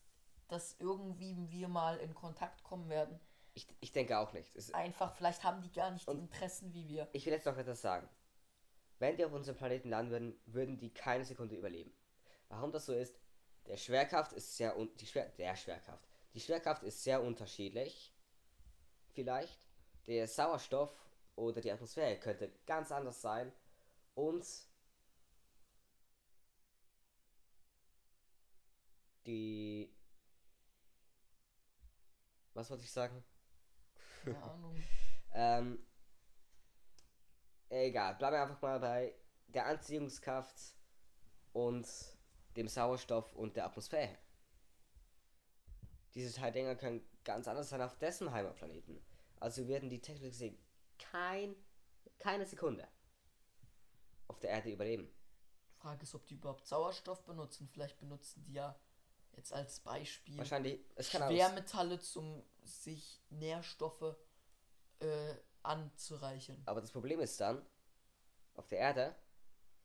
[0.50, 3.20] dass irgendwie wir mal in Kontakt kommen werden.
[3.54, 4.56] Ich, ich denke auch nicht.
[4.56, 7.10] Es, Einfach, vielleicht haben die gar nicht die Interessen wie wir.
[7.12, 8.08] ich will jetzt noch etwas sagen.
[9.00, 11.94] Wenn die auf unserem Planeten landen würden, würden die keine Sekunde überleben.
[12.50, 13.20] Warum das so ist?
[13.68, 16.08] Der Schwerkraft ist sehr un die Schwer der Schwerkraft.
[16.34, 18.14] Die Schwerkraft ist sehr unterschiedlich.
[19.14, 19.60] Vielleicht.
[20.08, 20.96] Der Sauerstoff
[21.36, 23.52] oder die Atmosphäre könnte ganz anders sein.
[24.16, 24.46] Und
[29.26, 29.94] die
[32.54, 33.24] was wollte ich sagen?
[34.24, 34.84] Keine Ahnung.
[35.34, 35.86] Ähm,
[37.70, 39.16] egal, bleiben wir einfach mal bei
[39.48, 40.76] der Anziehungskraft
[41.54, 41.88] und
[42.56, 44.18] dem Sauerstoff und der Atmosphäre.
[46.14, 49.02] Diese drei Dinger können ganz anders sein auf dessen Heimatplaneten.
[49.40, 50.58] Also werden die technisch gesehen
[51.02, 51.56] kein,
[52.20, 52.88] keine Sekunde
[54.28, 55.10] auf der Erde überleben.
[55.70, 57.68] Die Frage ist, ob die überhaupt Sauerstoff benutzen.
[57.68, 58.78] Vielleicht benutzen die ja
[59.36, 64.16] jetzt als Beispiel Wahrscheinlich, es kann Schwermetalle, zum sich Nährstoffe
[65.00, 66.62] äh, anzureichern.
[66.66, 67.66] aber das Problem ist dann,
[68.54, 69.16] auf der Erde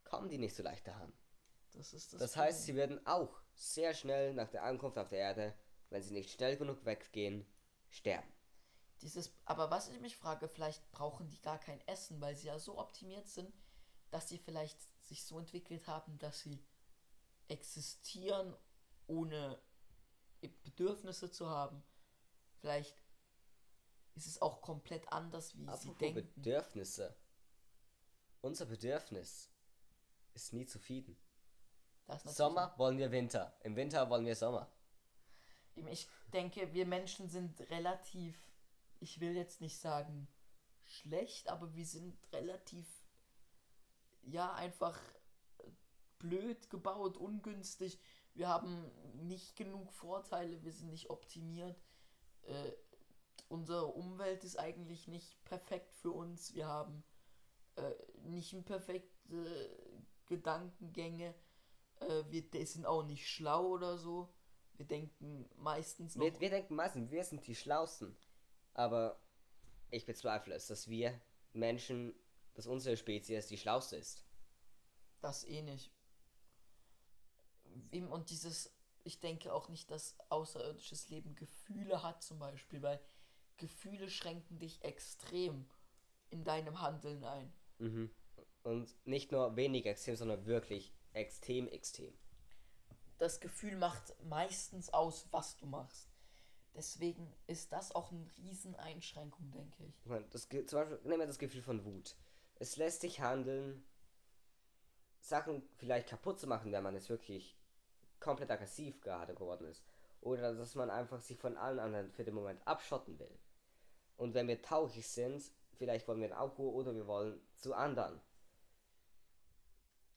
[0.05, 1.13] kommen die nicht so leicht daran.
[1.73, 2.21] Das ist das.
[2.21, 5.55] Das heißt, sie werden auch sehr schnell nach der Ankunft auf der Erde,
[5.91, 7.47] wenn sie nicht schnell genug weggehen,
[7.89, 8.29] sterben.
[9.03, 12.59] Dieses, aber was ich mich frage, vielleicht brauchen die gar kein Essen, weil sie ja
[12.59, 13.53] so optimiert sind,
[14.11, 16.65] dass sie vielleicht sich so entwickelt haben, dass sie
[17.49, 18.57] existieren,
[19.07, 19.61] ohne
[20.65, 21.83] Bedürfnisse zu haben.
[22.61, 23.03] Vielleicht
[24.15, 26.33] ist es auch komplett anders, wie sie Apropos denken.
[26.35, 27.17] Bedürfnisse.
[28.41, 29.51] Unser Bedürfnis
[30.35, 31.19] ist nie zufrieden.
[32.25, 33.57] Sommer wollen wir Winter.
[33.63, 34.71] Im Winter wollen wir Sommer.
[35.75, 38.39] Ich denke, wir Menschen sind relativ,
[39.01, 40.29] ich will jetzt nicht sagen
[40.85, 42.87] schlecht, aber wir sind relativ,
[44.23, 44.99] ja, einfach
[45.59, 45.71] äh,
[46.19, 47.99] blöd gebaut, ungünstig.
[48.37, 48.91] Wir haben
[49.27, 51.77] nicht genug Vorteile, wir sind nicht optimiert.
[52.43, 52.73] Äh,
[53.49, 56.55] unsere Umwelt ist eigentlich nicht perfekt für uns.
[56.55, 57.03] Wir haben
[57.77, 57.95] äh,
[58.25, 59.71] nicht perfekte
[60.27, 61.35] Gedankengänge.
[62.01, 64.33] Äh, wir sind auch nicht schlau oder so.
[64.75, 66.25] Wir denken meistens noch.
[66.25, 68.15] Wir, wir denken meistens, wir sind die Schlausten.
[68.75, 69.19] Aber
[69.91, 71.19] ich bezweifle es, dass wir
[71.55, 72.15] Menschen,
[72.53, 74.27] dass unsere Spezies die schlauste ist.
[75.23, 75.96] Das eh nicht.
[77.91, 83.01] Wem- Und dieses, ich denke auch nicht, dass außerirdisches Leben Gefühle hat zum Beispiel, weil
[83.57, 85.67] Gefühle schränken dich extrem
[86.31, 87.53] in deinem Handeln ein.
[87.79, 88.11] Mhm.
[88.63, 92.13] Und nicht nur wenig extrem, sondern wirklich extrem extrem.
[93.19, 96.11] Das Gefühl macht meistens aus, was du machst.
[96.75, 99.95] Deswegen ist das auch eine Rieseneinschränkung, denke ich.
[100.03, 102.17] Ich meine, das, zum Beispiel, nehmen wir das Gefühl von Wut.
[102.57, 103.83] Es lässt dich handeln,
[105.21, 107.57] Sachen vielleicht kaputt zu machen, wenn man es wirklich
[108.21, 109.85] komplett aggressiv gerade geworden ist.
[110.21, 113.39] Oder dass man einfach sich von allen anderen für den Moment abschotten will.
[114.17, 115.43] Und wenn wir traurig sind,
[115.77, 118.21] vielleicht wollen wir in Alkohol oder wir wollen zu anderen.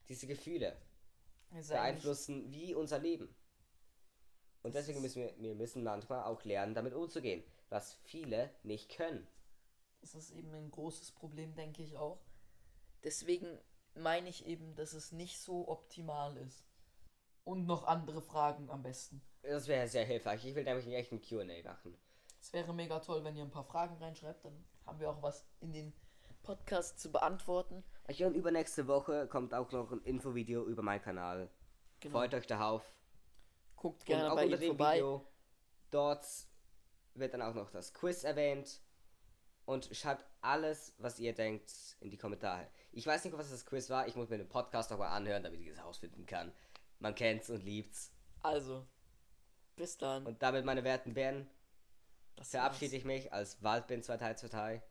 [0.07, 0.77] Diese Gefühle
[1.51, 3.35] eigentlich- beeinflussen wie unser Leben.
[4.63, 7.43] Und deswegen müssen wir, wir müssen manchmal auch lernen, damit umzugehen.
[7.69, 9.27] Was viele nicht können.
[10.01, 12.19] Das ist eben ein großes Problem, denke ich auch.
[13.03, 13.59] Deswegen
[13.95, 16.65] meine ich eben, dass es nicht so optimal ist.
[17.49, 19.23] Und noch andere Fragen am besten.
[19.41, 20.45] Das wäre sehr hilfreich.
[20.45, 21.97] Ich will nämlich echt ein QA machen.
[22.39, 25.47] Es wäre mega toll, wenn ihr ein paar Fragen reinschreibt, dann haben wir auch was
[25.59, 25.91] in den
[26.43, 27.83] Podcast zu beantworten.
[28.07, 31.49] Okay, und übernächste Woche kommt auch noch ein Infovideo über meinen Kanal.
[32.01, 32.19] Genau.
[32.19, 32.93] Freut euch darauf.
[33.75, 34.97] Guckt gerne auch bei ihm vorbei.
[34.97, 35.25] Video,
[35.89, 36.23] dort
[37.15, 38.79] wird dann auch noch das Quiz erwähnt.
[39.65, 42.67] Und schreibt alles, was ihr denkt, in die Kommentare.
[42.91, 44.07] Ich weiß nicht, was das Quiz war.
[44.07, 46.51] Ich muss mir den Podcast nochmal anhören, damit ich es herausfinden kann.
[46.99, 48.11] Man kennt's und liebt's.
[48.41, 48.85] Also,
[49.75, 50.25] bis dann.
[50.25, 51.49] Und damit, meine werten Bären,
[52.35, 52.99] das verabschiede war's.
[52.99, 54.81] ich mich als Waldbin 2023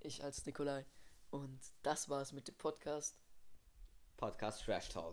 [0.00, 0.84] Ich als Nikolai.
[1.30, 3.18] Und das war's mit dem Podcast.
[4.16, 5.10] Podcast Trash Talk.